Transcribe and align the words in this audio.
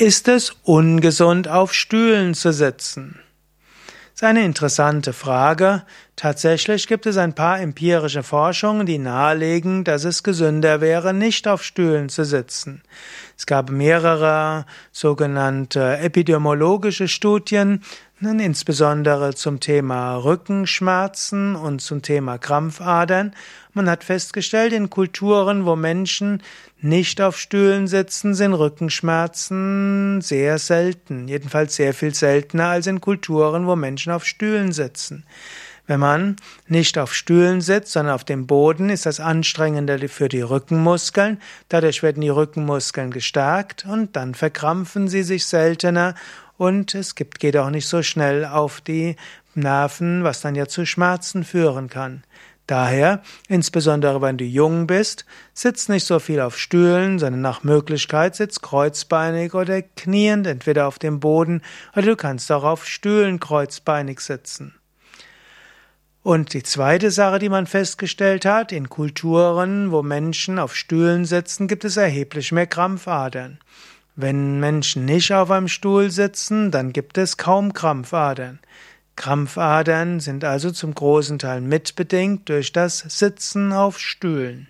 Ist 0.00 0.28
es 0.28 0.56
ungesund, 0.62 1.46
auf 1.46 1.74
Stühlen 1.74 2.32
zu 2.32 2.54
sitzen? 2.54 3.20
Das 3.84 4.22
ist 4.22 4.24
eine 4.24 4.46
interessante 4.46 5.12
Frage. 5.12 5.84
Tatsächlich 6.16 6.88
gibt 6.88 7.04
es 7.04 7.18
ein 7.18 7.34
paar 7.34 7.60
empirische 7.60 8.22
Forschungen, 8.22 8.86
die 8.86 8.96
nahelegen, 8.96 9.84
dass 9.84 10.04
es 10.04 10.22
gesünder 10.22 10.80
wäre, 10.80 11.12
nicht 11.12 11.46
auf 11.46 11.62
Stühlen 11.62 12.08
zu 12.08 12.24
sitzen. 12.24 12.82
Es 13.36 13.44
gab 13.44 13.68
mehrere 13.70 14.64
sogenannte 14.90 15.98
epidemiologische 15.98 17.06
Studien, 17.06 17.82
insbesondere 18.22 19.34
zum 19.34 19.60
Thema 19.60 20.14
Rückenschmerzen 20.16 21.56
und 21.56 21.80
zum 21.80 22.02
Thema 22.02 22.36
Krampfadern. 22.36 23.34
Man 23.72 23.88
hat 23.88 24.04
festgestellt, 24.04 24.74
in 24.74 24.90
Kulturen, 24.90 25.64
wo 25.64 25.74
Menschen 25.74 26.42
nicht 26.82 27.22
auf 27.22 27.38
Stühlen 27.38 27.86
sitzen, 27.86 28.34
sind 28.34 28.52
Rückenschmerzen 28.52 30.20
sehr 30.20 30.58
selten. 30.58 31.28
Jedenfalls 31.28 31.76
sehr 31.76 31.94
viel 31.94 32.14
seltener 32.14 32.66
als 32.66 32.86
in 32.86 33.00
Kulturen, 33.00 33.66
wo 33.66 33.74
Menschen 33.74 34.12
auf 34.12 34.26
Stühlen 34.26 34.72
sitzen. 34.72 35.24
Wenn 35.86 36.00
man 36.00 36.36
nicht 36.68 36.98
auf 36.98 37.14
Stühlen 37.14 37.60
sitzt, 37.62 37.92
sondern 37.92 38.14
auf 38.14 38.22
dem 38.22 38.46
Boden, 38.46 38.90
ist 38.90 39.06
das 39.06 39.18
anstrengender 39.18 39.98
für 40.08 40.28
die 40.28 40.42
Rückenmuskeln. 40.42 41.40
Dadurch 41.68 42.02
werden 42.02 42.20
die 42.20 42.28
Rückenmuskeln 42.28 43.10
gestärkt 43.10 43.86
und 43.86 44.14
dann 44.14 44.34
verkrampfen 44.34 45.08
sie 45.08 45.22
sich 45.22 45.46
seltener 45.46 46.14
und 46.60 46.94
es 46.94 47.14
gibt, 47.14 47.40
geht 47.40 47.56
auch 47.56 47.70
nicht 47.70 47.88
so 47.88 48.02
schnell 48.02 48.44
auf 48.44 48.82
die 48.82 49.16
Nerven, 49.54 50.24
was 50.24 50.42
dann 50.42 50.54
ja 50.54 50.66
zu 50.66 50.84
Schmerzen 50.84 51.42
führen 51.42 51.88
kann. 51.88 52.22
Daher, 52.66 53.22
insbesondere 53.48 54.20
wenn 54.20 54.36
du 54.36 54.44
jung 54.44 54.86
bist, 54.86 55.24
sitz 55.54 55.88
nicht 55.88 56.04
so 56.04 56.18
viel 56.18 56.38
auf 56.38 56.58
Stühlen, 56.58 57.18
sondern 57.18 57.40
nach 57.40 57.64
Möglichkeit 57.64 58.36
sitz 58.36 58.60
kreuzbeinig 58.60 59.54
oder 59.54 59.80
kniend, 59.80 60.46
entweder 60.46 60.86
auf 60.86 60.98
dem 60.98 61.18
Boden 61.18 61.62
oder 61.96 62.02
du 62.08 62.16
kannst 62.16 62.52
auch 62.52 62.64
auf 62.64 62.86
Stühlen 62.86 63.40
kreuzbeinig 63.40 64.20
sitzen. 64.20 64.74
Und 66.22 66.52
die 66.52 66.62
zweite 66.62 67.10
Sache, 67.10 67.38
die 67.38 67.48
man 67.48 67.66
festgestellt 67.66 68.44
hat, 68.44 68.70
in 68.70 68.90
Kulturen, 68.90 69.92
wo 69.92 70.02
Menschen 70.02 70.58
auf 70.58 70.76
Stühlen 70.76 71.24
sitzen, 71.24 71.68
gibt 71.68 71.86
es 71.86 71.96
erheblich 71.96 72.52
mehr 72.52 72.66
Krampfadern. 72.66 73.60
Wenn 74.22 74.60
Menschen 74.60 75.06
nicht 75.06 75.32
auf 75.32 75.50
einem 75.50 75.66
Stuhl 75.66 76.10
sitzen, 76.10 76.70
dann 76.70 76.92
gibt 76.92 77.16
es 77.16 77.38
kaum 77.38 77.72
Krampfadern. 77.72 78.58
Krampfadern 79.16 80.20
sind 80.20 80.44
also 80.44 80.70
zum 80.70 80.94
großen 80.94 81.38
Teil 81.38 81.62
mitbedingt 81.62 82.46
durch 82.50 82.70
das 82.72 82.98
Sitzen 82.98 83.72
auf 83.72 83.98
Stühlen. 83.98 84.68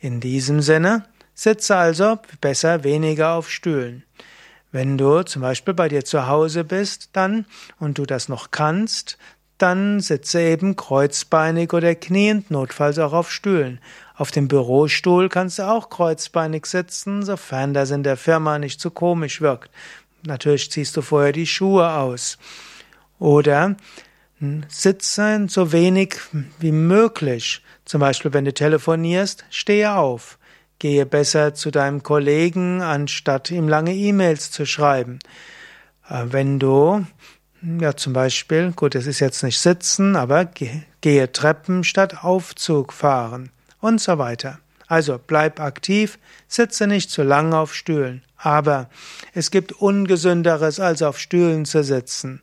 In 0.00 0.20
diesem 0.20 0.60
Sinne, 0.60 1.04
sitze 1.34 1.76
also 1.76 2.18
besser 2.42 2.84
weniger 2.84 3.32
auf 3.32 3.50
Stühlen. 3.50 4.02
Wenn 4.70 4.98
du 4.98 5.22
zum 5.22 5.40
Beispiel 5.40 5.72
bei 5.72 5.88
dir 5.88 6.04
zu 6.04 6.26
Hause 6.26 6.62
bist, 6.62 7.08
dann 7.14 7.46
und 7.78 7.96
du 7.96 8.04
das 8.04 8.28
noch 8.28 8.50
kannst, 8.50 9.16
dann 9.56 10.00
sitze 10.00 10.42
eben 10.42 10.76
kreuzbeinig 10.76 11.72
oder 11.72 11.94
kniend, 11.94 12.50
notfalls 12.50 12.98
auch 12.98 13.14
auf 13.14 13.32
Stühlen. 13.32 13.80
Auf 14.18 14.32
dem 14.32 14.48
Bürostuhl 14.48 15.28
kannst 15.28 15.60
du 15.60 15.62
auch 15.62 15.90
kreuzbeinig 15.90 16.66
sitzen, 16.66 17.22
sofern 17.22 17.72
das 17.72 17.92
in 17.92 18.02
der 18.02 18.16
Firma 18.16 18.58
nicht 18.58 18.80
zu 18.80 18.90
komisch 18.90 19.40
wirkt. 19.40 19.70
Natürlich 20.26 20.72
ziehst 20.72 20.96
du 20.96 21.02
vorher 21.02 21.30
die 21.30 21.46
Schuhe 21.46 21.92
aus. 21.92 22.36
Oder 23.20 23.76
sitze 24.66 25.46
so 25.48 25.70
wenig 25.70 26.16
wie 26.58 26.72
möglich. 26.72 27.62
Zum 27.84 28.00
Beispiel, 28.00 28.32
wenn 28.32 28.44
du 28.44 28.52
telefonierst, 28.52 29.44
stehe 29.50 29.94
auf. 29.94 30.40
Gehe 30.80 31.06
besser 31.06 31.54
zu 31.54 31.70
deinem 31.70 32.02
Kollegen, 32.02 32.82
anstatt 32.82 33.52
ihm 33.52 33.68
lange 33.68 33.94
E-Mails 33.94 34.50
zu 34.50 34.66
schreiben. 34.66 35.20
Äh, 36.08 36.24
wenn 36.30 36.58
du 36.58 37.06
ja, 37.80 37.96
zum 37.96 38.14
Beispiel, 38.14 38.72
gut, 38.72 38.96
es 38.96 39.06
ist 39.06 39.20
jetzt 39.20 39.44
nicht 39.44 39.60
sitzen, 39.60 40.16
aber 40.16 40.44
gehe 41.00 41.32
Treppen 41.32 41.84
statt 41.84 42.24
Aufzug 42.24 42.92
fahren 42.92 43.50
und 43.80 44.00
so 44.00 44.18
weiter. 44.18 44.58
Also 44.86 45.20
bleib 45.24 45.60
aktiv, 45.60 46.18
sitze 46.48 46.86
nicht 46.86 47.10
zu 47.10 47.22
lang 47.22 47.52
auf 47.52 47.74
Stühlen. 47.74 48.22
Aber 48.36 48.88
es 49.34 49.50
gibt 49.50 49.72
Ungesünderes, 49.72 50.80
als 50.80 51.02
auf 51.02 51.18
Stühlen 51.18 51.64
zu 51.64 51.84
sitzen. 51.84 52.40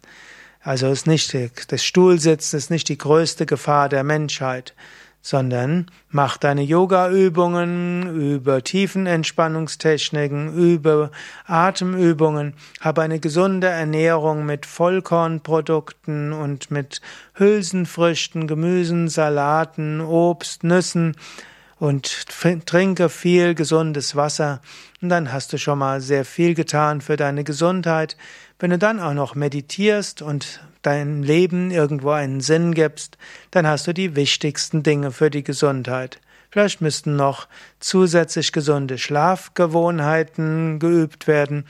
Also 0.61 0.91
ist 0.91 1.07
nicht 1.07 1.35
das 1.67 1.83
Stuhlsitzen 1.83 2.57
ist 2.57 2.71
nicht 2.71 2.89
die 2.89 2.97
größte 2.97 3.45
Gefahr 3.45 3.87
der 3.87 4.03
Menschheit 4.03 4.73
sondern 5.25 5.87
mach 6.11 6.37
deine 6.37 6.61
Yoga-Übungen 6.61 8.15
über 8.15 8.63
Tiefenentspannungstechniken, 8.63 10.55
über 10.55 11.09
Atemübungen, 11.47 12.53
habe 12.79 13.01
eine 13.01 13.19
gesunde 13.19 13.65
Ernährung 13.65 14.45
mit 14.45 14.67
Vollkornprodukten 14.67 16.31
und 16.31 16.69
mit 16.69 17.01
Hülsenfrüchten, 17.33 18.45
Gemüsen, 18.45 19.07
Salaten, 19.07 19.99
Obst, 19.99 20.63
Nüssen 20.63 21.15
und 21.79 22.25
trinke 22.65 23.09
viel 23.09 23.55
gesundes 23.55 24.15
Wasser 24.15 24.61
und 25.01 25.09
dann 25.09 25.31
hast 25.31 25.51
du 25.53 25.57
schon 25.57 25.79
mal 25.79 26.01
sehr 26.01 26.25
viel 26.25 26.53
getan 26.53 27.01
für 27.01 27.17
deine 27.17 27.43
Gesundheit. 27.43 28.15
Wenn 28.59 28.71
du 28.71 28.77
dann 28.77 28.99
auch 28.99 29.13
noch 29.13 29.35
meditierst 29.35 30.21
und 30.21 30.61
deinem 30.81 31.23
Leben 31.23 31.71
irgendwo 31.71 32.11
einen 32.11 32.41
Sinn 32.41 32.73
gibst, 32.73 33.17
dann 33.51 33.67
hast 33.67 33.87
du 33.87 33.93
die 33.93 34.15
wichtigsten 34.15 34.83
Dinge 34.83 35.11
für 35.11 35.29
die 35.29 35.43
Gesundheit. 35.43 36.21
Vielleicht 36.49 36.79
müssten 36.79 37.17
noch 37.17 37.47
zusätzlich 37.79 38.53
gesunde 38.53 38.97
Schlafgewohnheiten 38.97 40.79
geübt 40.79 41.27
werden 41.27 41.65